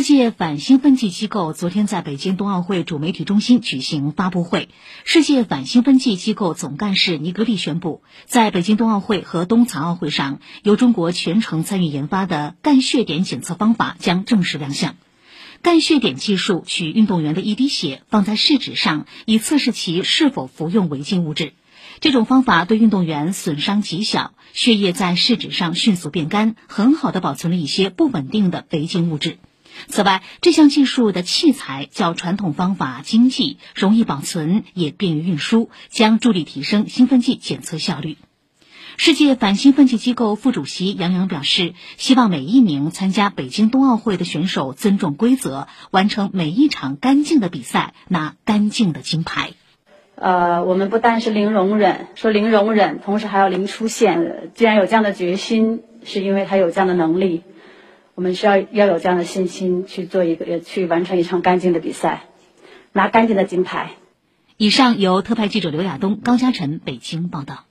[0.00, 4.70] 世界反兴奋剂机构昨天在北京冬奥会主媒体中心举行发布会。
[5.04, 14.96] 世界反兴奋剂机构总干事尼格利宣布，在北京冬奥会和冬残奥会上，由中国全程参与研发的干血点检测方法将正式亮相。
[15.60, 21.52] 干血点技术取运动员的一滴血放在试纸上，以测试其是否服用违禁物质。
[22.00, 29.36] 这种方法对运动员损伤极小，血液在试纸上迅速变干，很好的保存了一些不稳定的违禁物质。
[29.88, 38.16] 此外，这项技术的器材较传统方法经济、容易保存，也便于运输，将助力提升兴奋剂检测效率。
[38.96, 49.52] 世界反兴奋剂机构副主席杨洋表示，希望每一名参加北京冬奥会的选手尊重规则，完成每一场干净的比赛，拿干净的金牌。
[50.16, 54.50] 呃，我们不单是零容忍，说零容忍，同时还要零出现。
[54.54, 57.42] 既然有这样的决心，是因为他有这样的能力。
[58.20, 62.24] 我们需要要有这样的信心去做一个，去完成一场干净的比赛，
[62.92, 63.92] 拿干净的金牌。
[64.58, 67.64] 以上由特派记者刘亚东、高嘉晨北京报道。